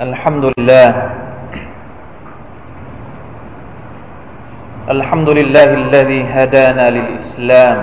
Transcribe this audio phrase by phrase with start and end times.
[0.00, 0.90] الحمد لله.
[4.90, 7.78] الحمد لله الذي هدانا للإسلام.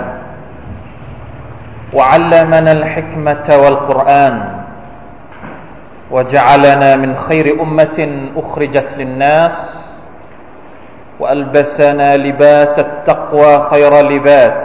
[1.94, 4.36] وعلمنا الحكمة والقرآن.
[6.12, 9.56] وجعلنا من خير أمة أخرجت للناس.
[11.20, 14.60] وألبسنا لباس التقوى خير لباس.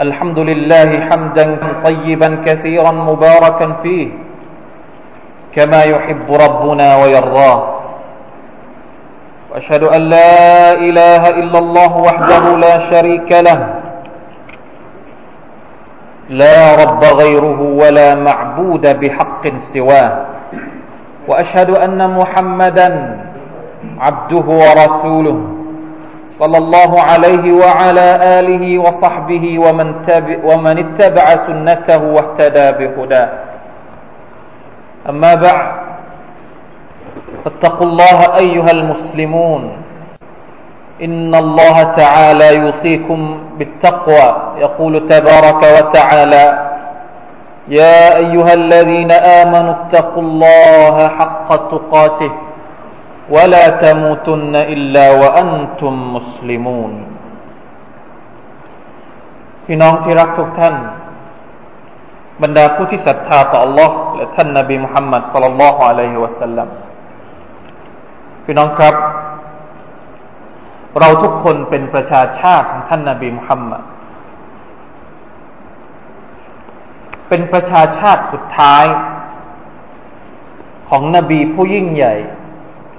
[0.00, 4.23] الحمد لله حمدا طيبا كثيرا مباركا فيه.
[5.56, 7.74] كما يحب ربنا ويرضاه.
[9.52, 13.74] وأشهد أن لا إله إلا الله وحده لا شريك له.
[16.30, 20.12] لا رب غيره ولا معبود بحق سواه.
[21.28, 23.16] وأشهد أن محمدا
[23.98, 25.38] عبده ورسوله.
[26.30, 28.08] صلى الله عليه وعلى
[28.40, 33.53] آله وصحبه ومن, تبع ومن اتبع سنته واهتدى بهداه.
[35.09, 35.71] أما بعد
[37.43, 39.71] فاتقوا الله أيها المسلمون
[41.01, 43.19] إن الله تعالى يوصيكم
[43.57, 46.45] بالتقوى يقول تبارك وتعالى
[47.67, 52.31] يا أيها الذين آمنوا اتقوا الله حق تقاته
[53.29, 56.93] ولا تموتن إلا وأنتم مسلمون
[59.71, 60.75] พี่น้องที่รักทุกท่าน
[62.43, 66.67] บรรดาผู้ที่ศรัทธาต่อ Allah และท่านนบีมุฮัมมัดสัลลัลลอฮุอะลัยฮิวะสัลลัม
[68.43, 68.95] พี่น้องครับ
[70.99, 73.83] เราทุกคนเป็นประชาชาติของท่านนบีมุฮัมมัด
[77.29, 78.85] เป็นประชาชาติสุดท้าย
[80.89, 82.15] ของนบีผู้ยิ่งใหญ่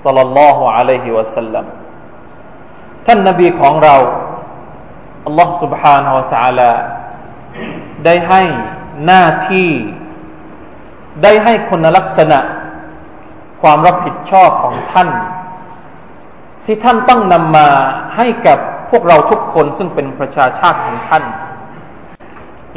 [0.04, 1.66] สัลลัลลอฮุอะลัยฮิวะสัลลัม
[3.06, 3.96] ท่านนบีของเรา
[5.26, 6.70] อัลลอฮ์ سبحانه และ تعالى
[8.04, 8.42] ได้ให้
[9.06, 9.68] หน้าที่
[11.22, 12.38] ได้ให้คุณลักษณะ
[13.62, 15.08] ความรับผิดชอบของท่าน
[16.64, 17.68] ที่ท่านต้องนำมา
[18.16, 18.58] ให้กับ
[18.90, 21.24] พวกเราทุกคนซึ่งเป็นประชาชาติของท่าน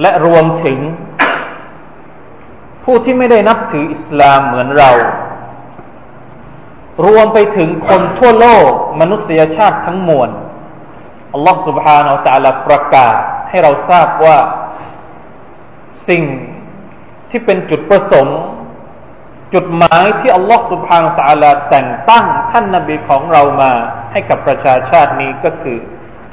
[0.02, 0.78] และรวมถึง
[2.84, 4.92] ผู้ที่ไม่ได้นับถืออิสลามเหมือนเรา
[7.06, 10.30] รวมไปถึงคนทั่วโลกมนุษยชาติทั้งมวล
[11.34, 13.16] อัลลอฮฺ سبحانه และ تعالى ประกาศ
[13.50, 14.38] ให้เราทราบว่า
[16.09, 16.23] สิ่ง
[17.31, 18.41] ที่เป็นจุดประสงค์
[19.55, 23.73] จุดหมายที่อัลลอฮฺสุบฮานตะลาแต่งตั้งท่านนาบีของเรามา
[24.13, 25.79] ให้กับประชาชาตินี้ก็คือ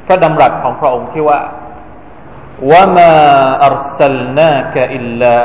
[0.06, 1.40] พระดำรัสของพระองค์ที่ว่า
[2.72, 3.12] ว่ามา
[3.68, 5.36] อัลสลนากอิลลา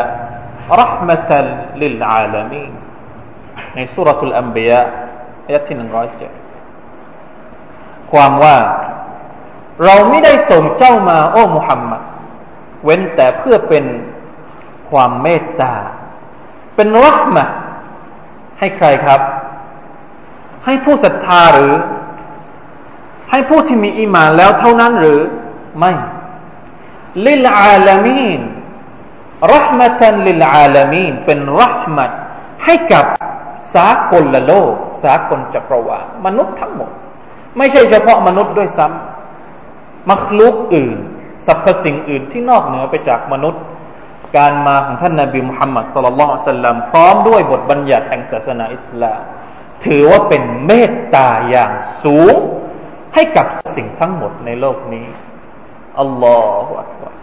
[0.80, 1.48] รหมะตัล
[1.82, 2.66] ลิลอาลามี
[3.74, 4.80] ในสุรทูลอัมบียะ
[5.46, 6.32] อายะที่หนึ่งร้อยเจ็ด
[8.12, 8.56] ความว่า
[9.84, 12.02] เราไม่ได้ส่งเจ้ามา โอ้มุฮัมมัด
[12.84, 13.84] เว้นแต่เพื่อเป็น
[14.90, 15.74] ความเมตตา
[16.74, 17.46] เป็นรักมะ
[18.58, 19.20] ให้ใครครับ
[20.64, 21.74] ให้ผู้ศรัทธาหรือ
[23.30, 25.20] ให้ผู้ที่มีอีมานแล้วเท่านั้นหรือ
[25.78, 25.92] ไม่
[27.26, 28.40] ลิลอาลามีน
[29.52, 32.06] รัมะตันลิลอาลามีนเป็นรัมะ
[32.64, 33.04] ให้กับ
[33.74, 36.90] สากลละโลก สากลจักรวาลมนุษย์ทั้งหมด
[37.56, 40.98] ไม่ใช่เฉพาะมนุษย์ด้วยซ้ำมัคลุกอื่น
[41.46, 43.62] สรรพสิ่งอื่นที่นอกเหนือไปจากมนุษย์
[44.36, 49.20] การมาของท่านนาบีมุฮัมมัดสุลลัลสัลลัมพร้อมด้วยบทบัญญัติแห่งศาสนาอิสลาม
[49.84, 52.34] ถือว่าเป็นเมตตาอย่างสูง
[53.14, 53.46] ให้กับ
[53.76, 55.06] สิ่งทั้งหมดในโลกนี้
[56.00, 56.80] อัลลอฮฺ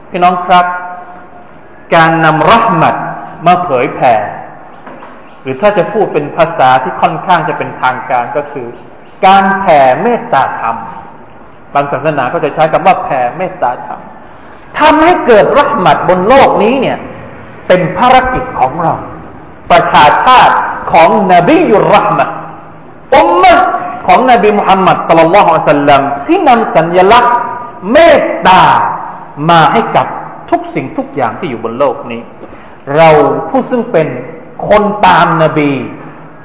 [0.09, 0.65] พี่น้องครับ
[1.95, 2.95] การนำรัหมัด
[3.45, 4.15] มาเผยแผ่
[5.41, 8.67] หรือถ้าจะพูดเป็นภาษาที่ค่อนข้างจะเป็นทางการก็คือ
[9.25, 10.75] การแผ่เมตตาธรรม
[11.73, 14.01] บางศาสนาก็จะใช้คำว่าแผ่เมตตาธรรม
[14.79, 16.97] ทำให้เกิดรัหมัดบนโลกนี้เนี่ย
[17.67, 18.93] เป็นภารกิจของเรา
[19.71, 20.55] ประชาชาติ
[20.91, 22.25] ของนบียุรห์มะ
[23.15, 23.53] อุมมะ
[24.07, 27.35] ของนบีมุฮัมมัดสลลัลลอฮุอะลัยฮิสัลลัมที่นำสัญลักษณ์
[27.91, 28.63] เมตตา
[29.49, 30.07] มาให้กับ
[30.49, 32.21] ทุกสิ่งทุกอย่างที่อยู่บนโลกนี้
[32.95, 33.09] เรา
[33.49, 34.07] ผู้ซึ่งเป็น
[34.69, 35.71] คนตามนบี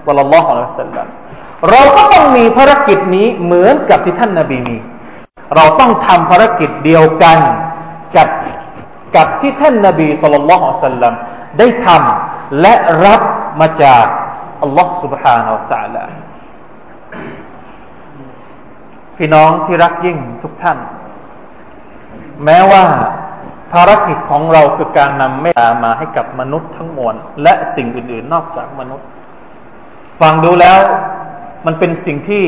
[0.07, 1.07] สลลัลลอฮุอะลัยฮิสัลลัม
[1.71, 4.77] เราก็ต้องมีภารกิจนี้เหมือนกับที่ท่านนบีมี
[5.57, 7.39] เราต้องทำภารกิจเดียวกัน
[8.16, 8.30] กับ
[9.16, 11.14] กับที่ท่านนาบีสุลต่านละฮ์สัลลัม
[11.60, 12.74] ได้ทำและ
[13.06, 13.22] รับ
[13.60, 14.06] มาจาก
[14.62, 16.04] อัลลอฮ์ سبحانه และ تعالى
[19.18, 20.78] พี่น้องที่รักยิ่งทุกท่าน
[22.46, 22.84] แม้ว่า
[23.74, 29.08] ภารกิจของเราคือการนำเมตตามาให้กับมนุษย์ทั้งมวลและสิ่งอื่นๆ นอกจากมนุษย์
[30.22, 30.80] ฟังดูแล้ว
[31.66, 32.46] มันเป็นสิ่งที่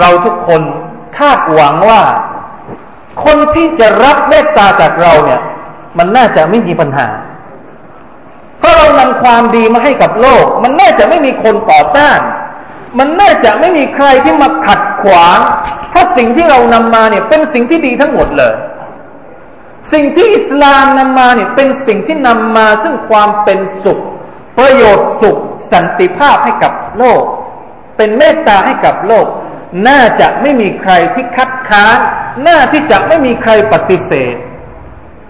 [0.00, 0.62] เราทุกคน
[1.18, 2.02] คาดหวังว่า
[3.23, 5.41] คนที่จะรับเมตตาจากเราเนี่ย
[5.97, 7.07] มันน่าจะไม่มีปัญหา
[8.59, 12.19] เพราะเรานำความดีมาให้กับโลก มันน่าจะไม่มีคนต่อต้าน
[12.99, 15.39] มันน่าจะไม่มีใครที่มาขัดขวาง
[15.89, 18.53] เพราะสิ่งที่เรานำมาเนี่ยเป็นสิ่งที่ดีทั้งหมดเลย
[19.93, 23.99] สิ่งที่อิสลามนำมาเนี่ยเป็นสิ่งที่นำมาซึ่งความเป็นสุข
[24.57, 25.37] ประโยชน์สุข
[25.71, 27.21] สันติภาพให้กับโลก
[27.97, 29.25] เป็นเมตตาให้กับโลก
[29.88, 31.98] น่าจะไม่มีใครที่คัดค้าน
[32.46, 34.34] น่าที่จะไม่มีใครปฏิเสธ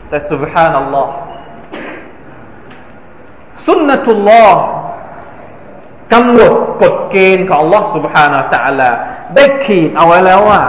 [0.09, 1.13] แต่สุบฮานัลลอฮ์
[3.67, 4.63] สุนนตุลลอฮ์
[6.13, 6.53] กำหนด
[6.83, 8.91] กฎเกณฑ์ของ Allah سبحانه และ تعالى
[9.35, 10.61] ได้ขีดเอาไว้แล้วว่า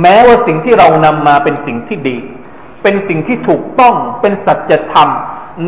[0.00, 2.18] แม้ว่าสิ่งที่เรานำมาเป็นสิ่งที่ดี
[2.82, 5.08] เป็นสิ่งที่ถูกต้องเป็นสัจธรรม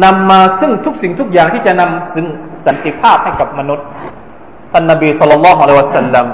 [0.04, 2.26] นำมาซึ่งทุกสิ่งทุกอย่างที่จะนำซึ่ง
[2.64, 3.86] สันติภาพให้กับมนุษย์
[4.72, 6.26] ท่านนบีสุลต่านละฮ์อะลัยวะสัลลัม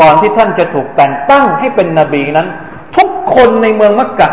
[0.00, 2.48] ก่อนที่ท่านจะถูกแต่งตั้งให้เป็นนบีนั้น
[2.96, 4.28] ทุกคนในเมืองมักกะ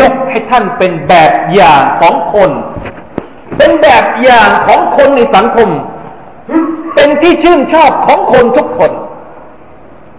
[0.00, 2.50] ยกให้ท่านเป็นแบบอย่างของคน
[3.56, 5.68] เป็นแบบอย่างของคนในสังคม
[6.94, 8.92] เป็นที่ชื่นชอบของคนทุกคน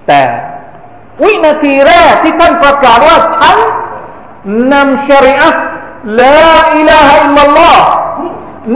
[0.07, 0.21] แต่
[1.23, 3.57] วินาทีแรกที่ท่านประกาศว่าฉัน
[4.73, 5.49] นำชริอะ
[6.21, 7.85] ลาอิลาฮะอิลลัลลอฮ์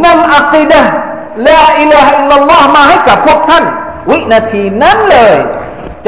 [0.06, 0.82] นำอักีดะ
[1.48, 3.64] ลาอิลาฮะอิลลัลลอฮ์มาให้กับพวกท่าน
[4.10, 5.36] วินาทีนั้นเลย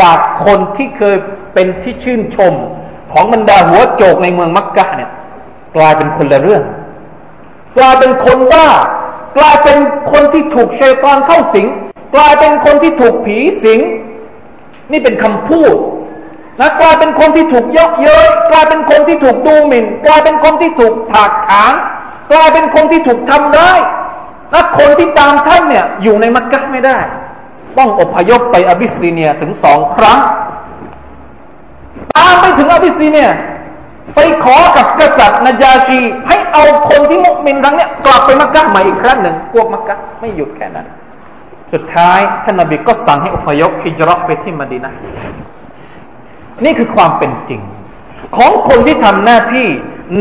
[0.02, 1.18] จากคนที่เคย
[1.54, 2.54] เป็นที่ชื่นชม
[3.14, 5.12] ของบรรดาหัวโจกในเมืองมักกะเนี่ย
[5.76, 6.64] กลายเป็นคนละเรื่อง
[7.78, 8.68] กลายเป็นคนบ้า
[9.38, 9.78] กลายเป็น
[10.12, 11.68] คนที่ถูกเชตอนเข้าสิง
[12.16, 13.80] กลายเป็นคนที่ถูกผีสิง
[14.92, 15.76] นี่เป็นคำพูด
[16.60, 21.74] นะกลายเป็นคนที่ถูกเยาะเย้ยกลายเป็นคนที่ถูกดูหมิ่น กลายเป็นคนที่ถูกถากถาง
[22.32, 23.80] กลายเป็นคนที่ถูกทำร้าย
[24.52, 26.98] และคนที่ตามท่านเนี่ยอยู่ในมักกะไม่ได้
[27.78, 30.20] ต้องอพยพไปอบิสซีเนียถึงสองครั้ง
[32.16, 33.30] ตามไปถึงอบิสซีเนีย
[34.16, 40.88] ไปขอกับกษัตริย์นจาชี ให้เอาคนที่มุอ์มินทั้งเนี้ยกลับไปมักกะใหม่อีกครั้งหนึ่งพวกมักกะไม่หยุดแค่นั้น
[41.74, 44.94] สุดท้ายท่านนบีก็สั่งให้อพยพฮิจรัตไปที่มะดีนะฮ์
[46.66, 47.62] นี่คือความเป็นจริง
[48.36, 49.68] ของคนที่ทำหน้าที่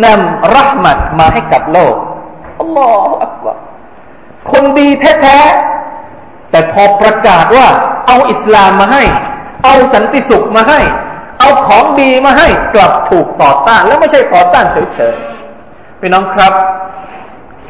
[0.05, 1.95] นำรัหมัดมาให้กับโลก
[2.61, 3.57] อัลลอฮฺอักบาร
[4.51, 5.39] คนดีแท้
[6.51, 7.67] แต่พอประกาศว่า
[8.07, 9.03] เอาอิสลามมาให้
[9.65, 10.81] เอาสันติสุขมาให้
[11.41, 14.65] เอาของดีมาให้กลับถูกต่อต้าน แล้วไม่ใช่ต่อต้าน
[14.95, 16.53] เฉยๆพี่น้องครับ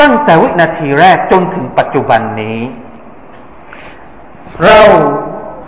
[0.01, 2.61] ตั้งแต่วินาทีแรกจนถึงปัจจุบันนี้
[4.65, 4.81] เรา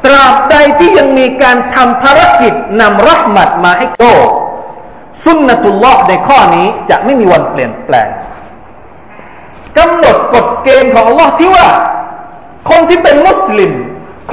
[0.05, 4.29] ตราบใดที่ยังมีการทำภารกิจนำรัหมัดมาให้โลก
[5.25, 8.09] สุนนตุลลอฮ์ในข้อนี้จะไม่มีวันเปลี่ยนแปลง
[9.79, 11.67] กำหนดกฎเกณฑ์ของ Allah ที่ว่า
[12.71, 13.73] คนที่เป็นมุสลิม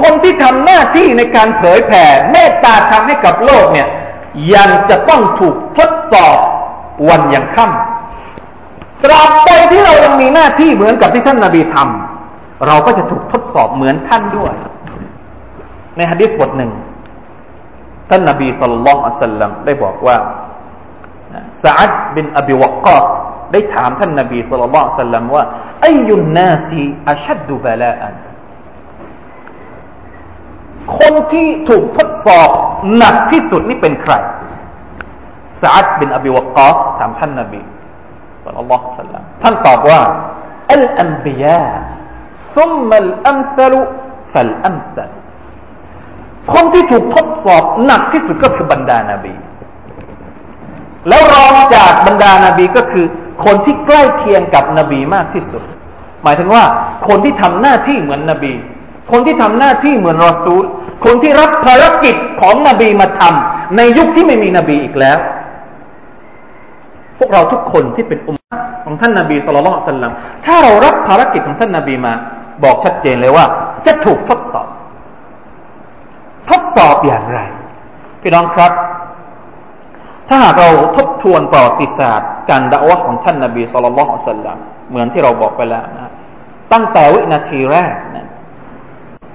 [0.02, 3.88] คนที่ทำหน้าที่ในการเผยแผ่เมตตาทำให้กับโลกเนี่ย
[4.54, 6.38] ยังจะต้องถูกทดสอบ
[7.08, 14.54] วันยังค่ำตราบใดที่เรายังมีหน้าที่เหมือนกับที่ท่านนาบีทำเราก็จะถูกทดสอบเหมือนท่านด้วย
[15.96, 16.72] ในฮะดิษบทหนึ่ง
[18.10, 20.16] ท่านนาบีสุลต่านอัสลัมได้บอกว่า
[21.62, 23.08] ซาอัดบินอบิวกอส
[23.52, 25.44] ได้ถามท่านนาบีสุลต่านสัลลัมว่า
[25.84, 28.14] อายุนนาซีอัชัดดุบลาอัน
[30.98, 32.48] คนที่ถูกทดสอบ
[32.96, 34.14] หนักที่สุดนี่เป็นใคร
[35.62, 37.60] ซาอัดบินอบิวกอสถามท่านนาบี
[38.44, 40.00] สุลต่านสัลลัมท่านตอบว่า
[40.72, 41.66] อัลอัมบียา
[42.56, 43.80] ซุมมัลอัมซลุ
[44.32, 45.10] ฟัลอัมซล
[46.52, 49.34] คนที่ถูกทดสอบหนักที่สุดก็คือบรรดานาบี
[51.08, 53.06] แล้วรองจากบรรดานาบีก็คือ
[53.44, 55.62] คนที่ใกล้เคียงกับนบีมากที่สุด
[56.22, 56.64] หมายถึงว่า
[57.08, 58.52] คนที่ทำหน้าที่เหมือนนบี
[59.12, 60.64] คนที่ทำหน้าที่เหมือนรอซูล
[61.04, 65.18] คนที่รับภารกิจของนบีมาทำในยุคที่ไม่มีนบีอีกแล้ว
[67.18, 68.36] พวกเราทุกคนที่เป็นอุม
[68.84, 70.12] ของท่านนบีสุลต่านลัม
[70.46, 72.12] ถ้าเรารับภารกิจของท่านนบีมา
[72.64, 73.44] บอกชัดเจนเลยว่า
[73.86, 74.68] จะถูกทดสอบ
[76.50, 77.40] ทดสอบอย่างไร
[78.22, 78.72] พี่น้องครับ
[80.28, 84.58] ถ้าหากเราทบทวนประวัติศาสตร์ การด่าวะของท่านนาบีสุลต่านสัลลัม
[84.90, 86.12] เหมือนที่เราบอกไปแล้วนะ
[86.72, 88.26] ตั้งแต่วินาทีแรกนะ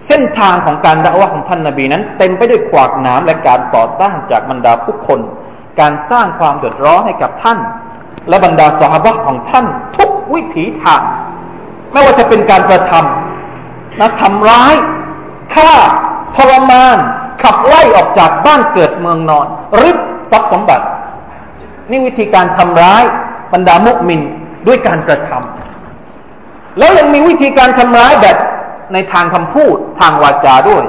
[0.08, 5.20] เส้นทางของการด่าวะของท่านนาบีนั้น เต็มไปด้วยขวากน้ำและการต่อต้านจากบรรดาผู้คน
[5.80, 7.60] การสร้างความเดือดร้อนให้กับท่าน
[8.30, 9.66] และบรรดาสหบะของท่าน
[9.98, 11.02] ทุกวิถีทาง
[11.92, 14.76] ไม่ว่าจะเป็นการกระทำนะทำร้าย
[15.54, 15.72] ฆ่า
[16.36, 16.98] ทรมาน
[17.44, 19.48] ขับไล่ออกจากบ้านเกิดเมืองนอน
[19.82, 19.98] ริบ
[20.32, 20.86] ทรัพย์สมบัติ
[21.90, 23.04] นี่วิธีการทำร้าย
[23.54, 24.22] บรรดามุมิน
[24.68, 28.38] ด้วยการกระทำแล้วยังมีวิธีการทำร้ายแบบ
[28.94, 30.84] ในทางคำพูดทางวาจาด้วย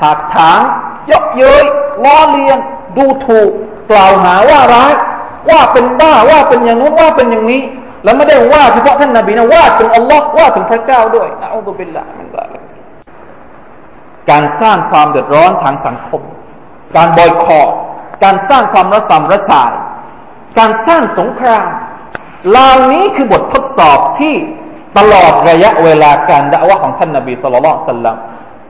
[0.00, 0.60] ถากถาง
[1.06, 1.64] เยาะเย้ย
[2.04, 2.58] ล้อเลียน
[2.96, 3.50] ดูถูก
[3.90, 4.92] กล่าวหาว่าร้าย
[5.50, 7.62] ว่าเป็นบ้าว่าเป็นอย่างนู้นว่าเป็นอย่างนี้
[8.04, 12.58] แล้วไม่ได้ว่าเฉพาะท่านนบีนะว่าถึงอัลลอฮ์ว่าถึงพระเจ้าด้วยนะอัลลอฮฺบิลละมินซาลิ
[14.30, 16.22] การสร้างความเดือดร้อนทางสังคม
[16.96, 17.68] การบอยคอร
[18.24, 19.72] การสร้างความระสำระสาย
[20.58, 21.68] การสร้างสงคราม
[22.50, 24.34] เหล่านี้คือบททดสอบที่
[24.98, 28.16] ตลอดระยะเวลาการด่าวะของท่านนาบีสุลต่านสัลลัม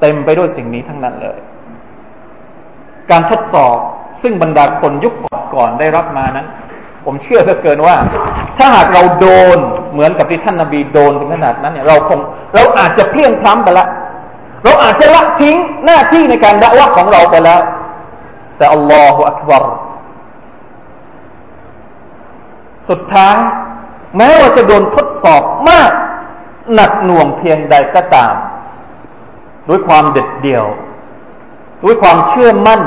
[0.00, 1.38] เต็มไปด้วยสิ่งนี้ทั้งนั้นเลย
[3.10, 3.76] การทดสอบ
[4.22, 5.14] ซึ่งบรรดาคนยุค
[5.54, 6.46] ก่อนได้รับมานั้น
[7.04, 7.96] ผมเชื่อเหลือเกินว่า
[8.58, 9.26] ถ้าหากเราโด
[9.56, 9.58] น
[9.92, 12.18] เหมือนกับที่ท่านนาบีโดนถึงขนาดนั้นเนี่ยเราคง
[12.54, 13.86] เราอาจจะเพี้ยงพล้ำไปละ
[14.64, 17.60] เราอาจจะละทิ้งหน้าที่ในการด่าวะของเราไปแล้ว
[18.58, 19.64] แต่อัลลอฮฺอักบาร
[22.88, 23.36] สุดท้าย
[24.16, 25.90] แม้ว่าจะโดนทดสอบมาก
[26.74, 28.34] หนักหน่วงเพียงใดก็ตาม
[29.68, 30.64] ด้วยความเด็ดเดี่ยว
[31.84, 32.82] ด้วยความเชื่อมั่น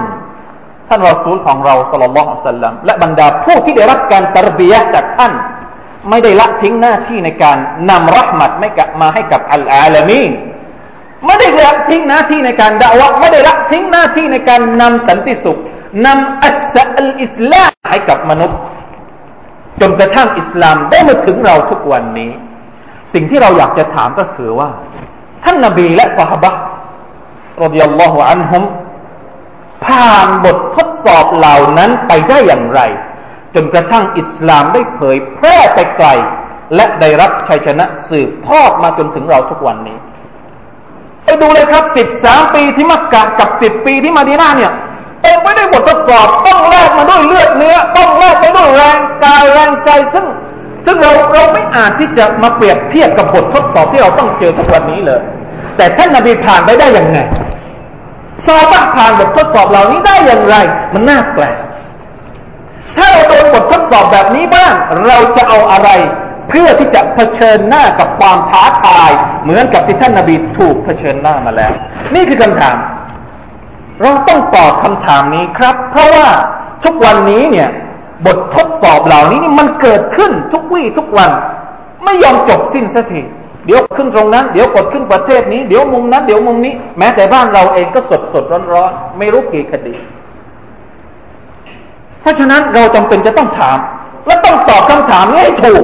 [0.88, 5.34] ท่านรอซูลของเราสลลัลลอฮุสัลลัมและบรรดาผู้ที่ได้รับการตรบียะจากท่าน
[6.10, 7.58] ไม่ได้ละทิ้งหน้าที่ในการ
[7.90, 10.32] นำรักมัดไม่กลับมาให้กับอัลอาลามีน
[11.25, 15.60] ไม่ได้ละทิ้งหน้าที่ในการด่าวะไม่ได้ละทิ้งหน้าที่ในการนำสันติสุข
[16.06, 18.60] นำอัสอัลอิสลามให้กับมนุษย์
[19.82, 22.32] จนกระทั่งอิสลามได้มาถึงเราทุกวันนี้
[23.13, 24.70] สิ่งที่เราอยากจะถามก็คือว่า
[25.44, 26.51] ท่านนาบีและสหบะ
[27.63, 28.63] รดิยัลลอฮุอันฮุม
[29.86, 32.82] ผ่านบททดสอบเหล่านั้นไปได้อย่างไร
[33.56, 36.08] จนกระทั่งอิสลามได้เผยแพร่ไปไกล
[36.75, 39.98] และได้รับชัยชนะสืบทอดมาจนถึงเราทุกวันนี้
[41.25, 44.72] ไปดูเลยครับสิบสามปีที่มักกะกับสิบปีที่มาดีนาเนี่ย
[45.22, 50.25] เต็มไปด้วยบททดสอบต้องแลกมาด้วยเลือดเนื้อ ต้องแลกไปด้วยแรงกายแรงใจซึ่ง
[50.86, 55.22] ซึ่งเราเราไม่อาจที่จะมาเปรียบเทียบกับบททดสอบที่เราต้องเจอทุกวันนี้เลย
[55.78, 57.18] แต่ท่านนาบีผ่านไปได้อย่างไง
[58.46, 60.56] ซาบผ่านบททดสอบเหล่านี้ได้อย่างไร
[60.94, 61.58] มันน่าแปลก
[62.98, 64.74] ถ้าเราโดนบททดสอบแบบนี้บ้าง
[65.08, 65.90] เราจะเอาอะไร
[66.50, 69.12] เพื่อที่จะเผชิญหน้ากับความท้าทาย
[69.43, 71.71] เหมือนกับที่ท่านนาบีถูกเผชิญหน้ามาแล้ว
[72.15, 72.75] นี่คือคำถาม
[74.01, 76.27] เราต้องตอบคำถามนี้ครับ เพราะว่า
[76.83, 77.69] ทุกวันนี้เนี่ย
[78.25, 81.31] บททดสอบเหล่านี้นี่มันเกิดขึ้นทุกวี่ทุกวัน
[82.03, 83.21] ไม่ยอมจบสิ้นสักที
[83.65, 89.93] เดี๋ยวขึ้นตรงนั้น เดี๋ยวกดขึ้นประเทศนี้ เดี๋ยวมุมนั้น เดี๋ยวมุมนี้ แม้แต่บ้านเราเองก็สดสดร้อนร้อนไม่รู้กี่คดี
[92.21, 93.77] เพราะฉะนั้นเราจำเป็นจะต้องถาม
[94.27, 95.83] และต้องตอบคำถามนี้ให้ถูก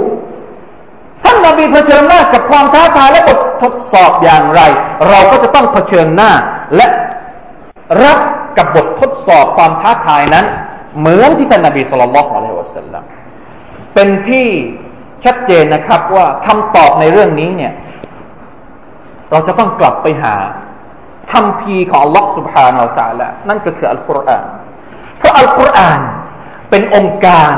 [1.27, 4.62] ท่านนบีเผชิญหน้ากับความท้าทายและบททดสอบอย่างไร
[5.10, 6.31] เราก็จะต้องเผชิญหน้า
[6.75, 6.88] และ
[8.03, 8.19] รับ
[8.57, 10.46] กับบททดสอบความท้าทายนั้น
[11.00, 13.03] เหมือนที่ท่านนบีสุลต่านละฮ์อะลัยฮิวะสัลลัม
[13.93, 14.48] เป็นที่
[15.25, 17.74] ชัดเจนนะครับว่าคำตอบในเรื่องนี้เนี่ย
[19.31, 20.36] เราจะต้องกลับไปหา
[21.31, 24.46] คำพีของอัลลอฮ์สุบฮานาอัลตะละนั่นก็คืออัลกุรอาน
[25.17, 26.00] เพราะอัลกุรอาน
[26.69, 27.55] เป็นองค์การ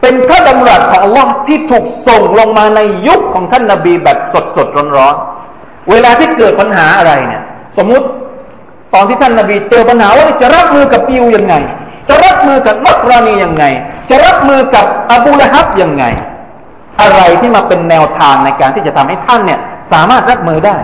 [0.00, 5.14] เป็นพระดำรัสของ Allah ที่ถูกส่งลงมาในยุคของท่านนาบีแบบสดสดร้อนร้อน
[5.90, 7.42] เวลาที่เกิดปัญหาอะไรเนี่ย
[7.78, 8.06] สมมุติ
[8.94, 11.54] ตอนที่ท่านนาบีเจอปัญหาว่าจะรับมือกับยิวยังไง
[12.08, 13.64] จะรับมือกับนัสรานียังไง
[14.10, 16.04] จะรับมือกับอบูละฮับยังไง
[17.00, 19.60] อะไรที่มาเป็นแนวทางในการที่จะทำให้ท่านเนี่ย
[19.92, 20.76] สามารถรับมือได้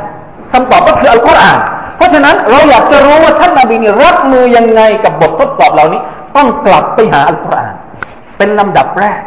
[0.52, 1.58] คำตอบก็คืออัลกุรอาน
[1.96, 6.00] เพราะฉะนั้นเราอยากจะรู้ว่าท่านนาบีนี่รับมือยังไงกับบททดสอบเหล่านี้
[6.36, 7.74] ต้องกลับไปหาอัลกุรอาน
[8.37, 9.19] เป็นลำดับแรก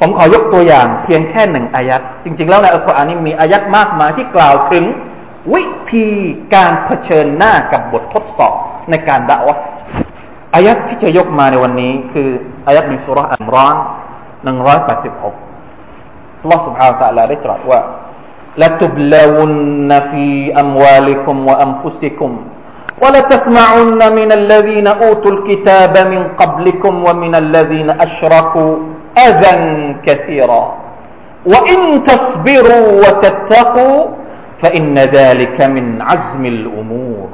[0.00, 4.84] ผมขอยกตัวอย่างเพียงแค่หนึ่งอายัด จริง ๆ แล้วในอัลกุรอานนี้มีอายัดมากมายที่กล่าวถึง
[5.54, 6.08] วิธี
[6.54, 8.54] การเผชิญหน้ากับบททดสอบ
[8.90, 9.56] ในการด่าวะ
[10.54, 12.28] อายัดที่จะยกมาในวันนี้ คือ
[12.66, 13.74] อายัดในสุรอัมราน
[14.44, 15.34] หนึ่งร้อยแปดสิบหก
[16.44, 17.80] Allah سبحانه และ تعالى ได้ตรัสว่า
[18.62, 20.24] لتبلون في
[20.62, 22.30] أموالكم وأنفسكم
[23.02, 28.72] ولتسمعن من الذين أوتوا الكتاب من قبلكم ومن الذين أشركوا
[29.18, 29.54] أذى
[30.06, 30.64] كثيرا
[31.46, 33.98] وإن تصبروا وتتقوا
[34.58, 37.28] فإن ذلك من عزم الأمور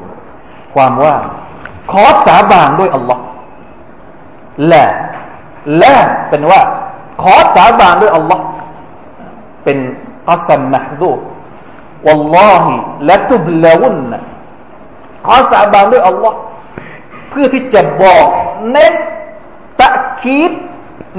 [0.75, 1.17] ความว่า
[1.93, 3.25] ขอสาบานด้วยอัลลอฮ์
[4.73, 4.85] ละ
[5.83, 5.97] ละ
[6.29, 6.61] เป็นว่า
[7.23, 8.45] ขอสาบานด้วยอัลลอฮ์
[9.65, 9.79] เป็น
[10.31, 11.13] อัสมมหดู
[12.07, 12.75] วัลลอฮิ
[13.09, 14.21] ละตุบลาวุนนะ
[15.26, 16.38] ขอสาบานด้วยอัลลอฮ์
[17.30, 18.26] เพื่อที่จะบอก
[18.72, 18.94] เน้น
[19.80, 19.90] ตะ
[20.22, 20.52] คีด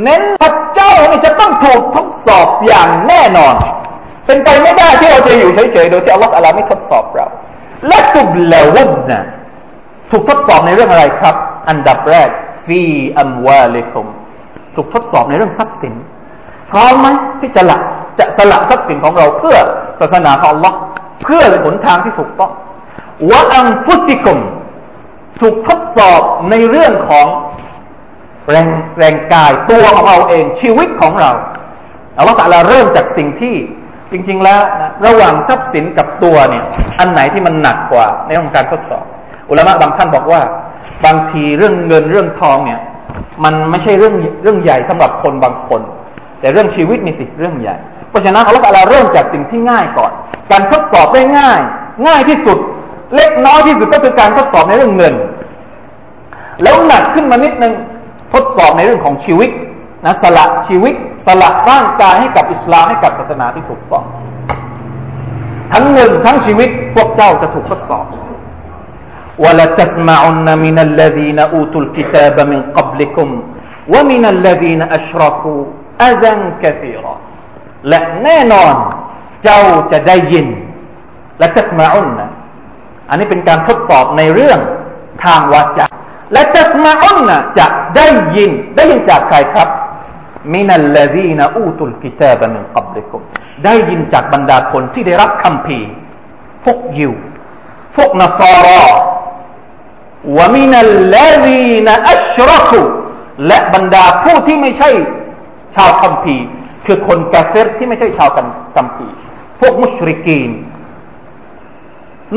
[0.03, 3.55] เน้นพระเจ้านี่จะต้องถูกทดสอบอย่างแน่นอน
[4.27, 7.27] เป็นไปไม่ได้ที่เราจะอยู่เฉยๆโดยที่อัลลอฮฺอัลลอฮ์ไม่ทดสอบเรา
[7.89, 9.23] และตุบลาวุนนะ
[10.11, 11.35] ถูกทดสอบในเรื่องอะไรครับ
[11.69, 12.29] อันดับแรก
[12.67, 12.83] ฟี
[13.21, 14.07] อัมวาลิคุม
[14.77, 15.95] ถูกทดสอบในเรื่องทรัพย์สิน
[16.71, 17.07] พร้อมไหม
[17.41, 17.77] ที่จะละ
[18.19, 19.57] จะสละทรัพย์สินของเราเพื่อ
[20.01, 20.73] ศาสนาของ Allah
[21.23, 22.53] เพื่อหนทางที่ถูกต้อง
[23.31, 24.39] วะอัมฟุสิกุม
[25.41, 26.21] ถูกทดสอบ
[26.51, 27.27] ในเรื่องของ
[28.51, 28.69] แรง
[28.99, 31.31] แรงกายตัวของเราเองชีวิตของเรา
[32.19, 33.55] อัลลอฮฺตะลาเริ่มจากสิ่งที่
[34.13, 36.65] จริง ๆ แล้วนะระหว่างทรัพย์สินกับตัวเนี่ย
[36.99, 39.05] อันไหนที่มันหนักกว่าในเรื่องการทดสอบ
[39.51, 40.41] อุลามะบางท่านบอกว่า
[41.05, 42.81] บางทีเรื่องเงินเรื่องทองเนี่ย
[43.45, 45.81] มันไม่ใช่เรื่องเรื่องใหญ่สำหรับคนบางคน
[46.41, 47.77] แต่เรื่องชีวิตนี่สิเรื่องใหญ่
[48.11, 50.13] เพราะฉะนั้นอัลลอฮฺตะลาเริ่มจากสิ่งที่ง่ายก่อน
[50.51, 51.61] การทดสอบได้ง่าย
[52.07, 52.59] ง่ายที่สุด
[53.16, 55.14] เล็กน้อยที่สุดก็คือการทดสอบในเรื่องเงิน
[56.64, 57.74] แล้วหนักขึ้นมานิดนึง
[58.34, 59.50] ทดสอบในเรื่องของชีวิต
[60.06, 60.94] นะสละชีวิต
[61.28, 64.04] สละร่างกายให้กับอิสลามให้กับศาสนาที่ถูกต้อง
[65.74, 68.06] ทั้งเงินทั้งชีวิตพวกเจ้าจะถูกทดสอบ
[69.44, 73.28] ولتسمعن من الذين أوتوا الكتاب من قبلكم
[73.94, 75.62] ومن الذين أشركوا
[76.10, 77.16] أذى كثيرا
[77.90, 78.74] และแน่นอน
[79.44, 79.60] เจ้า
[79.92, 80.48] จะได้ยิน
[81.40, 82.25] และตัสมาอุนนะ
[83.09, 84.59] อันนี้เป็นการทดสอบในเรื่อง
[85.25, 85.87] ทางวาจา
[86.33, 89.69] และตัสมาอุนนะจะได้ยินได้ยินจากใครครับ
[90.55, 93.23] มินัลลดีนอูตุลกิตาบมินกับลิกุม
[93.65, 95.81] ได้ยินจากบรรดาคนที่ได้รับคำพี
[96.65, 97.13] พวกยิว
[97.97, 98.83] พวกนสอรอ
[100.39, 102.83] วมินัลลดีนอัชรกุ
[103.47, 104.91] และบรรดาผู้ที่ไม่ใช่
[105.77, 106.37] ชาวคัมภี
[106.87, 108.31] คือคนกาเฟรที่ไม่ใช่ชาว
[108.77, 109.07] คัมภี
[109.61, 110.51] พวกมุชริกีน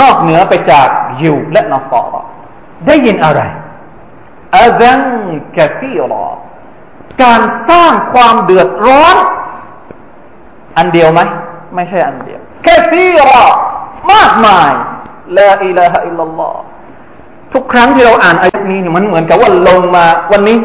[0.01, 0.87] นอกเหนือไปจาก
[1.21, 2.21] ยิวและนสอรอ
[2.87, 3.41] ได้ยินอะไร
[4.55, 5.01] อาซัน
[5.57, 6.25] กะซีรอ
[7.23, 9.15] การสร้างความเดือดร้อน
[10.77, 11.21] อันเดียวไหม
[11.75, 13.35] ไม่ใช่อันเดียวแค่ซีรอ
[14.11, 14.71] มากมาย
[15.37, 16.53] ลาอิลาฮะอิลลัลลอฮ
[17.53, 20.57] ทุกครั้งที่เราอ่านอายะนี้มันเหมือนกับว่าลงมาวันนี้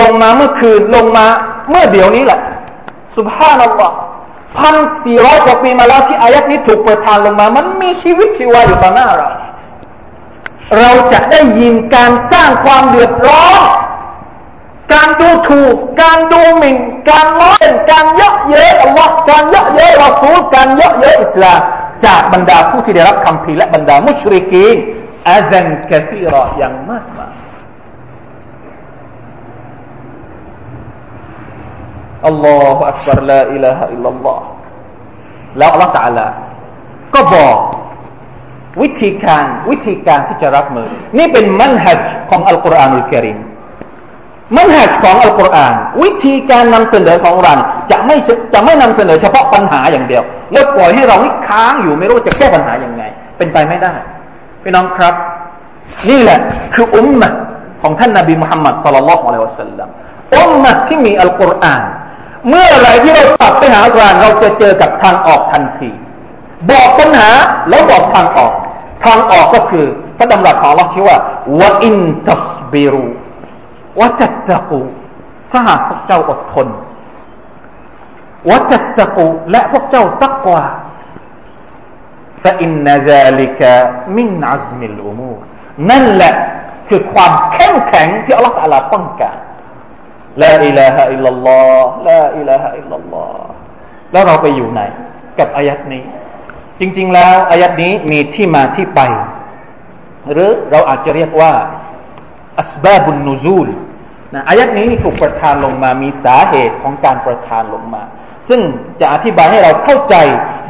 [0.00, 1.26] ลงมาเมื่อคืนลงมา
[1.70, 2.40] เมื่อเดี๋ยวนี้แหละ
[3.16, 3.96] สุบฮานัลลอฮ์
[4.58, 4.74] พัน
[5.04, 9.28] สี่ร้อยกว่าปีมาแล้วที่อายัดนี้ถูกเประทานลงมา มันมีชีวิตชีวาอยู่ต่อหน้าเรา
[10.78, 13.62] เราจะได้ยินการสร้างความเดือดร้อน
[14.92, 16.76] การดูถูก การดูหมิ่น
[17.10, 21.60] การล้อเล่นการเยาะเย้ยอัลลอฮ์การเยาะเย้ยรอซูลการเยาะเย้ยอิสลาม
[22.04, 24.76] จากบรรดาผู้ที่ได้รับคำพีและบรรดามุชริกีน
[25.28, 27.32] อาซันกะซีรออย่างมากมาย
[32.26, 34.44] อัลลอฮฺอักบารลาอิลาฮะอิลลัลลอฮ์
[35.58, 36.26] แล้วอัลลอฮฺตะลา
[37.14, 37.56] ก็บอก
[38.82, 40.86] วิธีการวิธีการที่จะรับมือ
[41.18, 43.38] นี่เป็นมันฮัจของอัลกุรอานุลกิริม
[44.56, 47.54] มันฮัจของอัลกุรอาน วิธีการนำเสนอของเรา
[47.90, 48.16] จะไม่
[48.54, 53.02] จะไม่นำเสนอเฉพาะปัญหาอย่างเดียว แล้วปล่อยให้เรานี่ค้างอยู่ไม่รู้จะแก้ปัญหาอย่างไง
[53.36, 53.92] เป็นไปไม่ได้
[54.62, 55.14] พี่น้องครับ
[56.08, 56.38] นี่แหละ
[56.74, 57.28] คืออุมมะ
[57.82, 59.88] ของท่านนาบีมุฮัมมัดสัลลัลลอฮุอะลัยฮิวะสัลลัม
[60.36, 61.82] อุมมะที่มีอัลกุรอาน
[62.46, 65.90] เมื่อไรที่เรากลับไปหาการเราจะเจอกับทางออกทันที
[66.70, 67.30] บอกปัญหา
[67.68, 68.52] แล้วบอกทางออก
[69.04, 69.86] ทางออกก็คือ
[70.18, 71.16] พระดำรัสของเราที่ว่า
[71.60, 71.96] วะอิน
[72.28, 73.06] ตัสบิรู
[74.00, 74.80] วะจัตตะกู
[75.50, 76.68] ถ้าหากพวกเจ้าอดทน
[78.50, 80.62] วะจัตตะกูและพวกเจ้าตักกว่า
[82.42, 83.72] ฟะอินนาซาลิกะ
[84.16, 85.32] من عزم الأمور
[85.90, 86.34] นั่นแหละ
[86.88, 89.36] คือความแข็งแข็งที่อัลลอฮฺตะลาต้องการ
[90.42, 93.50] لا إله إلا الله لا إله إلا الله
[94.12, 94.82] แล้วเราไปอยู่ไหน
[95.38, 96.02] กับอายัดนี้
[96.80, 99.00] จริง ๆ แล้วอายัดนี้มีที่มาที่ไป
[100.32, 101.52] หรือเราอาจจะเรียกว่า
[102.60, 103.68] أسباب النزول
[104.34, 108.02] นะอายัดนี้ถูกประทานลงมามีสาเหตุของการประทานลงมา
[108.48, 108.60] ซึ่ง
[109.00, 110.14] จะอธิบายให้เราเข้าใจ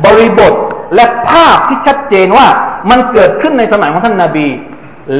[0.05, 0.53] บริบท
[0.95, 2.47] และภาพที่ชัดเจนว่า
[2.91, 4.49] มันเกิดขึ้นในสมัยของท่านนาบี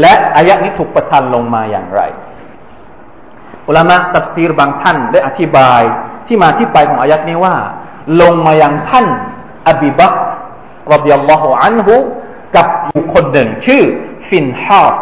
[0.01, 2.03] และอายะนี้ถูกประทานลงมาอย่างไร
[3.69, 5.83] อุลามะตัฟซีรบางท่านได้อธิบาย
[6.27, 7.55] ที่มาที่ไปของอายัดนี้ว่า
[8.21, 9.07] ลงมายังท่าน
[9.69, 10.13] อบีบัก
[10.95, 11.95] รดิยัลลอฮุอันฮุ
[12.57, 13.83] กับบุคคลหนึ่งชื่อ
[14.29, 15.01] ฟินฮาส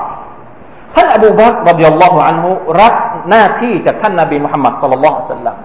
[0.95, 2.51] ท่านอบูบักรดิยัลลอฮุอันฮุ
[2.81, 2.95] รับ
[3.31, 5.57] หน้าที่จากท่านนาบีมุฮัมมัดสัลลัลลอฮุสัลลัม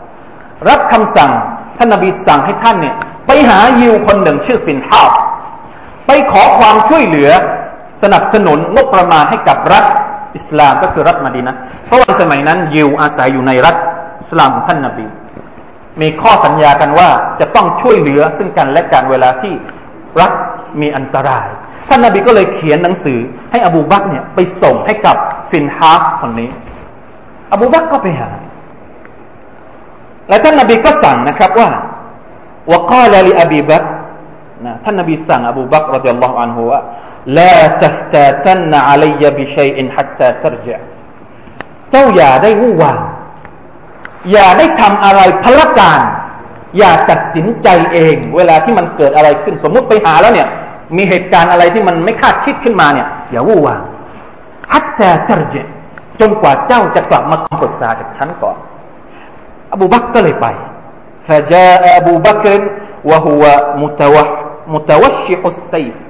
[0.70, 1.32] รับคำสั่ง
[1.78, 2.96] ท่านนาบีสั่งให้ท่านเนี่ย
[3.28, 5.16] ไปหายิวคนหนึ่งชื่อฟินฮาส
[6.08, 7.30] ไปขอความช่วยเหลือ
[8.02, 9.86] สนับสนุนงบประมาณให้กับรัฐ
[10.38, 13.76] อิสลามก็คือรัฐมาดีนะเพราะว่าสมัยนั้นยิวอาศัยอยู่ในรัฐ
[14.22, 15.08] อิสลามของท่านนาบี
[16.02, 19.54] มีข้อสัญญากันว่าจะต้องช่วยเหลือซึ่งกันและกันเวลาที่
[20.22, 20.32] รัฐ
[20.82, 21.48] มีอันตราย
[21.90, 23.20] ท่านนาบีก็เลยเขียนหนังสือ
[23.52, 25.16] ให้อบูบักเนี่ยไปส่งให้กับ
[25.52, 26.50] ฟินฮาสคนนี้
[27.54, 28.30] อบูบักก็ไปหา
[30.30, 31.70] และท่านนาบีก็สั่งนะครับว่า
[32.72, 33.84] วกาลลีอบีบัก
[34.66, 36.82] นะท่านนบีสั่งอบูบักรดิยัลลอฮุอันฮุว่า
[37.39, 40.79] لا تفتاتن علي بشيء حتى ترجع
[41.91, 43.01] เจ้าอย่าได้วู่วาม
[44.33, 46.01] อย่าได้ทำอะไรพละการ
[46.79, 50.49] อย่าตัดสินใจเอง เวลาที่มันเกิดอะไรขึ้น สมมุติไปหาแล้วเนี่ย
[50.97, 53.81] มีเหตุการณ์อะไรที่มันไม่คาดคิดขึ้นมาเนี่ย อย่าวู่วาม
[54.73, 55.57] ฮัตแต่ตรเจ
[56.21, 58.57] จนกว่าเจ้าจะกลับมาปรึกษาจากฉันก่อน
[59.73, 60.47] อบูบักก็เลยไป
[61.29, 62.61] فجاء أبو بكر
[63.05, 63.43] وهو
[63.83, 64.29] متوح
[64.75, 66.10] متوشح السيف นะ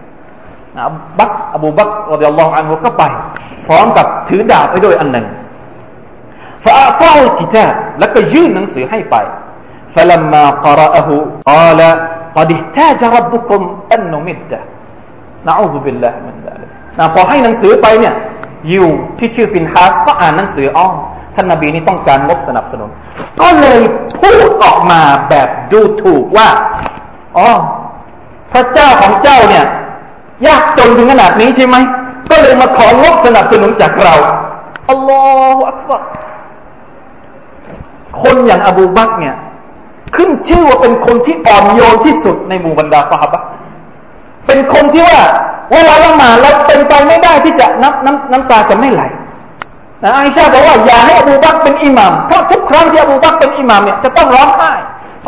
[1.19, 3.03] บักอบูบักรดิยัลลอฮุอันฮุก็ไป
[3.67, 5.27] พร้อมกับถือดาบไปด้วยอันหนึ่ง
[6.65, 9.17] ฟาอัตาอุลกิตาบแล้วก็ยื่นหนังสือให้ไป
[9.97, 11.09] فلما قرأه
[11.51, 11.81] قال
[12.37, 13.61] قد احتاج ربكم
[13.95, 14.61] أن نمده
[15.49, 18.15] نعوذ بالله من ذلك นะพอให้หนังสือไปเนี่ย
[18.73, 18.85] ยู
[19.19, 20.89] ที่ชื่อฟินฮัสก็อ่านหนังสืออ้อ
[21.35, 22.91] ท่านนบีนี่ต้องการงบสนับสนุน
[23.41, 23.81] ก็เลย
[24.21, 26.49] พูดออกมาแบบดูถูกว่า
[27.37, 27.49] อ๋อ
[28.53, 29.65] พระเจ้าของเจ้าเนี่ย
[30.48, 31.76] ยากจนถึงขนาดนี้ใช่ไหม
[32.30, 34.16] ก็เลยมาของบสนับสนุนจากเรา
[34.90, 35.22] อัลลอ
[35.56, 36.02] ฮฺอักบาร
[38.22, 39.36] คนอย่างอบูบักเนี่ย
[40.16, 43.42] ขึ้นชื่อว่าเป็นคนที่อ่อนโยนที่สุดในหมู่บรรดาฟาฮบะ
[44.48, 45.20] เป็นคนที่ว่า
[45.74, 49.04] เวลาละหมาดแล้วเป็นไปไม่ได้ที่จะน้ำน้ำน้ำตาจะไม่ไหล
[50.04, 54.72] นะอิชาบอกว่าอย่าให้อบูบักเป็นอิหมามเพราะทุกครั้งที่อบูบักเป็นอิหมามเนี่ยจะต้องร้องไห้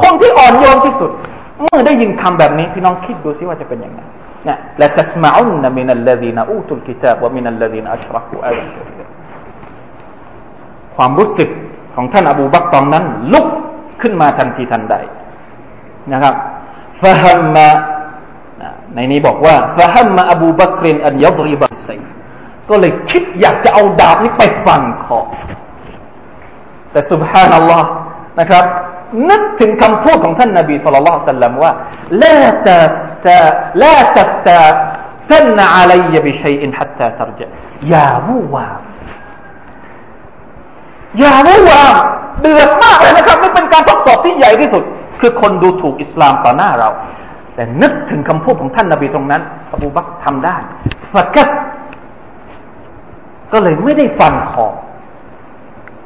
[0.01, 1.11] คนที่อ่อนโยนที่สุด
[1.61, 3.99] เมื่อได้ยินคำแบบนี้พี่น้องคิดดูซิว่าจะเป็นยังไง
[4.47, 8.57] นะละตัสมาอุนมินัลลดีนอูตุลกิตาบวะมินัลลดีนอัชรักุอัล
[10.95, 11.49] ความรู้สึก
[11.95, 13.47] ของท่านอบูบักตอนนั้น ลุก
[14.01, 14.95] ขึ้นมาทันทีทันใด
[16.13, 16.35] นะครับ
[17.01, 17.67] ฟะฮัมมา
[18.95, 22.05] ในนี้บอกว่าฟะฮัมมาอบูบักรินอันยัดริบัสไซฟ
[22.69, 25.19] ก็เลยคิดอยากจะเอาดาบนี้ไปฟันคอ
[26.91, 27.89] แต่สุบฮานัลลอฮ์
[28.39, 28.65] นะครับ
[29.29, 31.71] นึกถึงคำพูดของท่านนาบีสุลต่านสัลลัมว่า
[32.23, 32.91] ลาตาฟ
[33.25, 34.63] ตา
[35.31, 37.41] ตันอะลัยบิชัยอินฮัตตาตรจ
[37.89, 38.81] อย่าวูวาม
[41.19, 41.95] อย่าวูวาม
[42.41, 44.83] เดือดมากเลยนะครับนี่เป็นการทดสอบที่ใหญ่ที่สุด
[45.21, 46.89] คือคนดูถูกอิสลามต่อหน้าเรา
[47.55, 49.41] แต่นึกถึงคำพูดของท่านนบีตรงนั้น
[49.73, 50.57] อบูบักทำได้
[51.13, 51.49] ฟักัส
[53.51, 54.67] ก็เลยไม่ได้ฟันคอ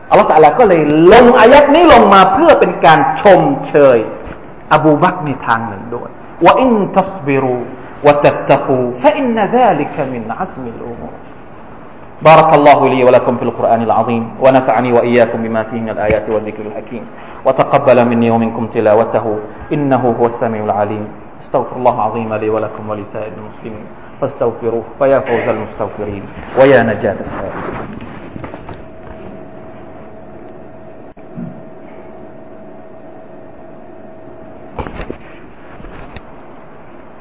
[0.10, 0.82] อัลลอฮฺตะลาก็เลย
[1.13, 3.97] ลงอายัดนี้ลงมาเพื่อเป็นการชมเชย
[4.73, 6.10] อบูบักในทางหนึ่งด้วย
[6.41, 7.62] وإن تصبروا
[8.04, 11.13] وتتقوا فإن ذلك من عزم الأمور.
[12.21, 17.04] بارك الله لي ولكم في القرآن العظيم ونفعني وإياكم بما فيه من الآيات والذكر الحكيم.
[17.45, 19.39] وتقبل مني ومنكم تلاوته.
[19.73, 21.08] إنه هو السميع العليم.
[21.41, 23.86] استغفر الله العظيم لي ولكم ولسائر المسلمين.
[24.21, 26.23] فاستغفروه فيا فوز المستغفرين.
[26.60, 27.97] ويا نجاة الخائبين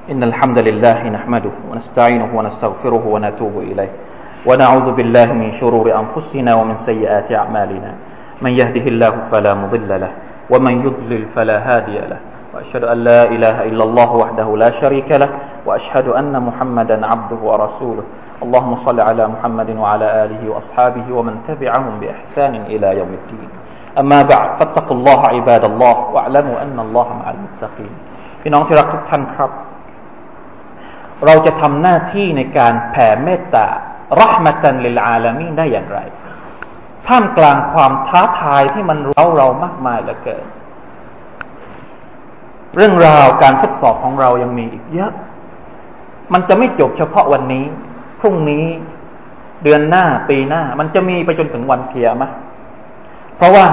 [0.07, 3.93] إن الحمد لله نحمده ونستعينه ونستغفره ونتوب إليه.
[4.47, 7.91] ونعوذ بالله من شرور أنفسنا ومن سيئات أعمالنا.
[8.39, 10.13] من يهده الله فلا مضل له
[10.51, 12.21] ومن يضلل فلا هادي له.
[12.55, 15.31] وأشهد أن لا إله إلا الله وحده لا شريك له
[15.67, 18.05] وأشهد أن محمدا عبده ورسوله.
[18.43, 23.51] اللهم صل على محمد وعلى آله وأصحابه ومن تبعهم بإحسان إلى يوم الدين.
[23.99, 27.95] أما بعد فاتقوا الله عباد الله واعلموا أن الله مع المتقين.
[28.43, 29.51] พี่น้องที่รักทุกท่านครับ
[31.25, 33.67] เราจะทำหน้าที่ในการแผ่เมตตา
[34.19, 35.99] รหมตันลิลอาลามีได้อย่างไร
[37.07, 40.45] ท่ามกลางความท้าทายที่มันเร้าเรามากมายเหลือเกิน
[42.77, 45.13] เรื่องราวการทดสอบของเรายังมีอีกเยอะ
[46.33, 47.65] มันจะไม่จบเฉพาะวันนี้
[48.21, 48.65] พรุ่งนี้
[49.65, 52.31] เดือนหน้าปีหน้า มันจะมีไปจนถึงวันเกียร์มะ
[53.37, 53.67] เพราะว่า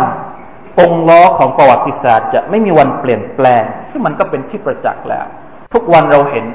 [0.80, 5.26] องล้อของประวัติศาสตร์ จะไม่มีวันเปลี่ยนแปลง ซึ่งมันก็เป็นที่ประจักษ์แล้ว
[5.74, 6.46] ทุกวันเราเห็น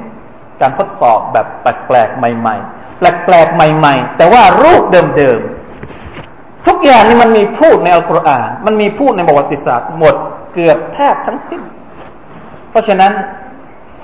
[0.61, 4.83] การทดสอบแบบแปลกๆใหม่ ๆ แปลกๆใหม่ ๆ แต่ว่ารูป
[5.17, 10.15] เดิมๆทุกอย่างนี่มันมีพูดในอัลกุรอานมันมีพูดในประวัติศาสตร์ หมด
[10.53, 11.63] เกือบแทบทั้งสิ้น
[12.71, 13.13] เพราะฉะนั้น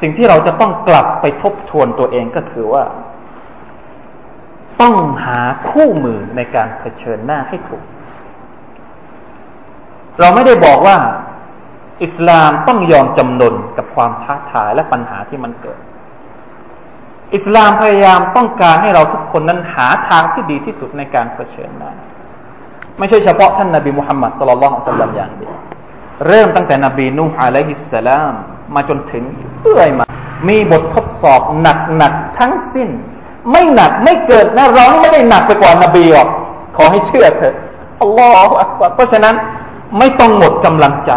[0.01, 2.85] สิ่งที่เราจะต้องกลับไปทบทวนตัวเองก็คือว่า
[4.81, 5.40] ต้องหา
[5.71, 7.85] คู่มือในการเผชิญหน้าให้ถูก
[10.21, 10.97] เราไม่ได้บอกว่า
[12.05, 15.81] อิสลามต้องยอมจำนนกับความท้าทายและปัญหาที่มันเกิด
[17.35, 21.92] อิสลามพยายามต้องการให้เราทุกคนนั้นหาทางที่ดีที่สุดในการเผชิญหน้า
[22.99, 25.55] ไม่ใช่เฉพาะท่านนาบีมุฮัมมัดสุลลัลของสัลลัมอย่างเดียว
[26.27, 28.35] เริ่มตั้งแต่นบีนูฮ์อะลัยฮิสสลาม
[28.75, 29.25] มาจนถึง
[29.62, 30.05] เรื่อยมา
[30.49, 32.88] มีบททดสอบหนักๆทั้งสิ้น
[33.51, 36.29] ไม่หนักไม่เกิดนะเราไม่ได้หนักไปกว่านบีหรอก
[36.77, 37.55] ขอให้เชื่อเถอะ
[38.03, 39.35] อัลลอฮฺเพราะฉะนั้น
[39.99, 41.12] ไม่ต้องหมดกำลังใจ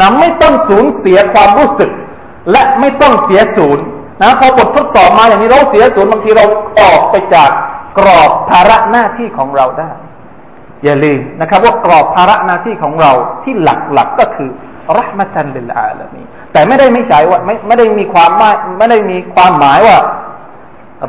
[0.00, 1.90] นะไม่ต้องสูญเสียความรู้สึก
[2.50, 3.84] และไม่ต้องเสียศูนย์
[4.22, 6.46] นะพอบททดสอบมาอย่างนี้เราเสียศูนย์บางทีเรา
[6.80, 7.50] ออกไปจาก
[7.98, 9.90] กรอบภาระหน้าที่ของเราได้
[10.84, 13.12] อย่าลืมนะครับ ว่ากรอบภาระหน้าที่ของเรา
[13.44, 14.50] ที่หลักๆกก็คือ
[14.96, 19.98] رحمة للعالمينแต่ไม่ได้ไม่ใช่ว่าไม่ไม่ได้มีความไม่ไม่ได้มีความหมายว่า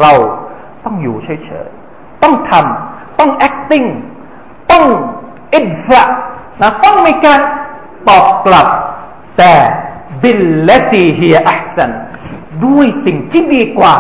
[0.02, 0.12] เรา
[0.84, 3.88] ต้องอยู่เฉยๆต้องทำต้อง acting
[4.72, 4.86] ต้อง
[5.56, 6.04] ادفع
[6.62, 7.40] นะต้องมีการ
[8.10, 8.68] ตอบกลับ
[9.38, 9.54] แต่
[10.22, 11.92] بالتي هي أحسن
[12.66, 13.96] ด้วยสิ่งที่ดีกว่า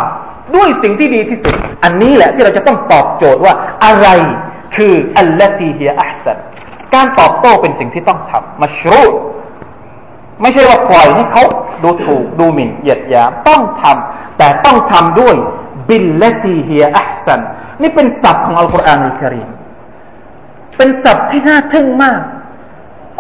[0.55, 3.53] ด้วยสิ่งที่ดีที่สุด อันนี้แหละที่เราจะต้องตอบโจทย์ว่า
[3.85, 4.07] อะไร
[4.75, 6.37] คือالتي هي أحسن
[6.93, 9.03] การตอบโต้เป็นสิ่งที่ต้องทำมัชรู
[10.41, 11.43] ไม่ใช่ว่าปล่อยให้เขา
[11.83, 15.35] ดูถูกดูหมิ่นเหยียดหยามต้องทำแต่ต้องทำด้วย
[15.89, 17.39] บิลลตีเฮียอัพสัน
[17.81, 19.49] นี่เป็นศัพท์ของอัลกุรอานอัลกิริม
[20.77, 22.21] เป็นศัพท์ที่น่าทึ่งมาก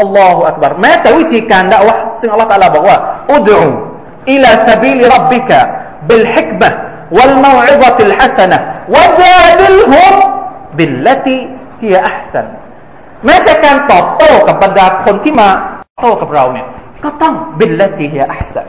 [0.01, 2.97] อัลลอฮฺอักบารแม้แต่วิธีการด่าวะซึ่งอัลลอฮฺตาลาบอกว่า
[3.31, 3.61] อุดู
[4.30, 5.60] อิลาสบิลรับบิกะ
[6.08, 6.70] บิลฮิกมะ
[7.16, 8.58] والموعظة الحسنة
[8.94, 10.14] وجادلهم
[10.76, 11.38] بالتي
[11.82, 12.46] هي أحسن
[13.26, 15.48] แม้แต่การตอบโต้กับบรรดาคนที่มา
[16.00, 16.66] โต้กับเราเนี่ย
[17.04, 18.66] ก็ต้องบิลละตีเฮียอัพสัน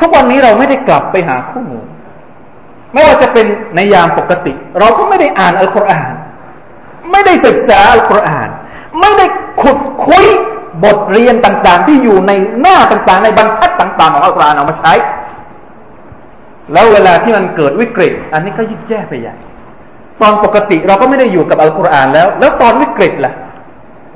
[0.00, 1.84] ทุกวันนี้เราไม่ได้กลับไปหาคู่มือ
[2.92, 6.12] ไม่ว่าจะเป็นในยามปกติ เราก็ไม่ได้อ่านอัลกุรอาน
[7.10, 8.48] ไม่ได้ศึกษาอัลกุรอาน
[9.00, 9.26] ไม่ได้
[9.62, 10.26] ขุดคุย
[10.83, 12.31] บทเรียนต่างๆ ที่อยู่ใน
[12.61, 14.93] หน้าต่างๆ ในบรรทัดต่าง ๆ ของอัลกุรอานเอามาใช้
[16.73, 19.35] แล้วเวลาที่มันเกิดวิกฤต อันนี้ก็ยิ่งแย่ไปใหญ่
[20.21, 23.33] ตอนปกติเราก็ไม่ได้อยู่กับอัลกุรอานแล้ว แล้วตอนวิกฤตล่ะ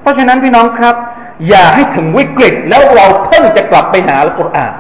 [0.02, 0.96] เพราะฉะนั้นพี่น้องครับ
[1.50, 4.74] อย่าให้ถึงวิกฤตแล้วเราเพิ่งจะกลับไปหาอัลกุรอาน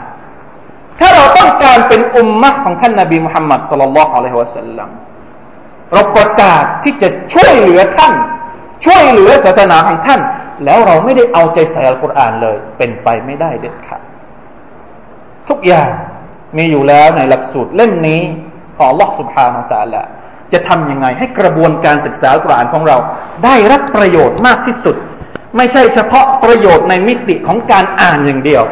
[0.99, 4.89] ถ้าเราต้องการเป็นอุมมะของท่านนาบีมุฮัมมัดสุลลัลลอฮุอะลัยฮิวะสัลลัม
[5.93, 8.13] เราประกาศที่จะช่วยเหลือท่าน
[8.85, 10.19] ช่วยเหลือศาสนาของท่าน
[10.63, 14.01] แล้วเราไม่ได้เอาใจใส่อัลกุรอานเลย เป็นไปไม่ได้เด็ดขาด
[15.49, 15.91] ทุกอย่าง
[16.57, 18.21] มีอยู่แล้วในหลักสูตรเล่มนี้
[18.77, 20.03] ของลอกสุภานาตาละ
[20.53, 22.97] จะทำยังไงให้กระบวนการศึกษาอัลกุรอานของเรา
[23.45, 24.95] ได้รับประโยชน์มากที่สุด
[25.57, 28.63] ไม่ใช่เฉพาะประโยชน์ในมิติของการอ่านอย่างเดียว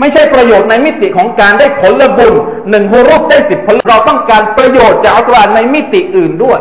[0.00, 2.34] ไม่ใช่ประโยชน์ในมิติของการได้ผลบุญ
[2.70, 6.58] หนึ่งฮุรุฟได้สิบผลเราต้องการประโยชน์จากอัลกุรอานในมิติอื่นด้วย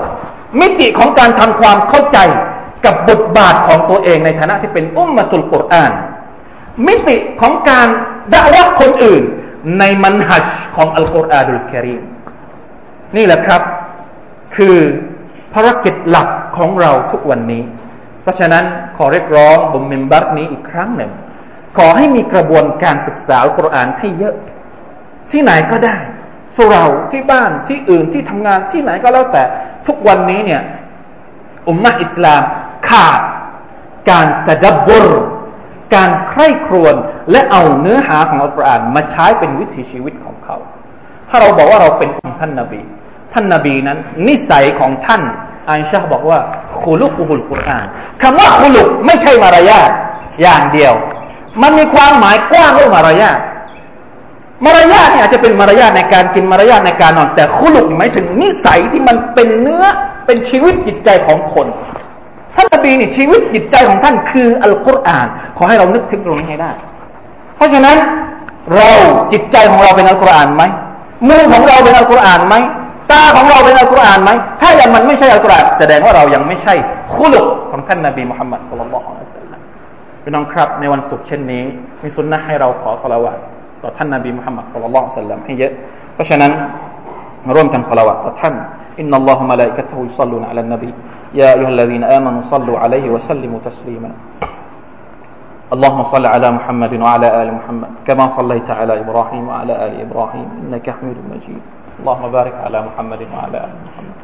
[0.61, 2.17] มิติของการทำความเข้าใจ
[2.85, 5.91] กับบทบาทของตัวเองในฐานะที่เป็นอุมมะตุลกุรอาน
[6.87, 7.87] มิติของการ
[8.33, 9.23] ด่าว่าคนอื่น
[9.79, 12.01] ในมันฮัจของอัลกุรอานุลกิริม
[13.15, 13.61] นี่แหละครับ
[14.55, 14.77] คือ
[15.53, 17.63] ภารกิจหลักของเราทุกวันนี้
[18.21, 18.63] เพราะฉะนั้น
[18.97, 21.11] ขอเรียกร้องบนเมมบัตนี้อีกครั้งหนึ่ง
[21.77, 24.35] ขอให้มีกระบวนการศึกษาอัลกุรอานให้เยอะ
[25.31, 25.97] ที่ไหนก็ได้
[26.55, 29.43] สุเราที่บ้านที่อื่นที่ทำงานที่ไหนก็แล้วแต่
[29.87, 30.61] ทุกวันนี้เนี่ย
[31.67, 32.41] อุมมะอิสลาม
[32.89, 33.21] ขาด
[34.09, 35.07] การตะดับบร
[35.95, 36.95] การใคร่ครวญ
[37.31, 40.57] และเอาเนื้อหาของอัลกุรอานมาใช้เป็นวิถีชีวิตของเขา
[41.29, 42.81] ถ้าเราบอกว่าเราเป็นท่านนาบี
[43.33, 45.21] ท่านนาบีนั้น นิสัยของท่าน
[45.69, 46.39] อันชาบอกว่า
[46.79, 47.87] คุลุกุลกุรอาน
[48.21, 49.89] คำว่าคุลุกไม่ใช่มารยาท
[50.41, 50.93] อย่างเดียว
[51.61, 53.39] มันมีความหมายกว้างเรื่องมารยาท
[54.65, 59.85] มารยาทเนี่ยอาจจะเป็นมารยาทในการกินมารยาทในการนอน แต่คุลุกหมายถึงนิสัยที่มันเป็นเนื้อ
[60.29, 61.67] เป็นชีวิตจิตใจของคน
[62.55, 66.71] ท่านนบีนี่ชีวิตจิตใจของท่านคืออัลกุรอาน ขอให้เรานึกถึงตรงนี้ให้ได้
[67.55, 67.97] เพราะฉะนั้น
[68.75, 68.91] เรา
[69.31, 70.63] จิตใจของเราเป็นอัลกุรอานไหม
[71.27, 72.55] มือของเราเป็นอัลกุรอานไหม
[73.11, 76.73] ตาของเราเป็นอัลกุรอานไหมถ้ายังมันไม่ใช่อัลกุรอานแสดงว่าเรายังไม่ใช่
[77.15, 79.61] คุลุกของท่านนบีมุฮัมมัดสุลลัลลอฮุอะลัยฮิสซาลลัม
[80.23, 81.63] พี่น้องครับในวันศุกร์เช่นนี้
[82.01, 83.33] มีสุนนะให้เราขอสละวะ
[83.83, 85.71] ต่อท่านนบีมุฮัมมัดสุลลัลลอฮุอะลัยฮิสซาลลัมให้เยอะ
[86.13, 86.51] เพราะฉะนั้น
[87.54, 88.54] ร่วมกันสละวะต่อท่าน
[89.00, 90.94] إن الله وملائكته يصلون على النبي
[91.34, 94.10] يا أيها الذين آمنوا صلوا عليه وسلموا تسليما
[95.72, 100.87] اللهم صل على محمد وعلى آل محمد كما صليت على إبراهيم وعلى آل إبراهيم إنك
[100.90, 101.62] حميد مجيد
[102.00, 104.16] اللهم بارك على محمد وعلى آل محمد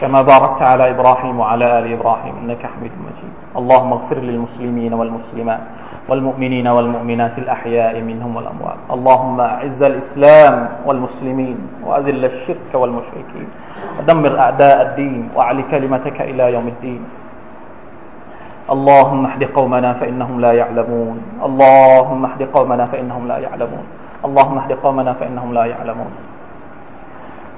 [0.00, 3.32] كما باركت على إبراهيم وعلى آل إبراهيم إنك حميد مجيد.
[3.56, 5.60] اللهم اغفر للمسلمين والمسلمات
[6.08, 8.78] والمؤمنين والمؤمنات الأحياء منهم والأموات.
[8.90, 13.48] اللهم أعز الإسلام والمسلمين وأذل الشرك والمشركين.
[13.98, 17.02] ودمر أعداء الدين وأعل كلمتك إلى يوم الدين.
[18.70, 21.16] اللهم اهد قومنا فإنهم لا يعلمون.
[21.42, 23.84] اللهم اهد قومنا فإنهم لا يعلمون.
[24.24, 26.12] اللهم اهد قومنا فإنهم لا يعلمون.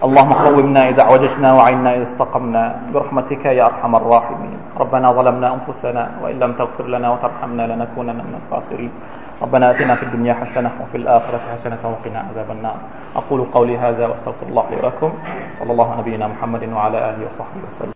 [0.01, 4.81] اللهم قومنا إذا أعوججنا وعنا إذا استقمنا برحمتك يا أرحم الراحمين.
[4.81, 8.93] ربنا ظلمنا أنفسنا وإن لم تغفر لنا وترحمنا لنكونن من الخاسرين.
[9.43, 12.77] ربنا آتنا في الدنيا حسنة وفي الآخرة حسنة وقنا عذاب النار.
[13.17, 15.11] أقول قولي هذا وأستغفر الله لي ولكم.
[15.61, 17.89] صلى الله على نبينا محمد وعلى آله وصحبه وسلم.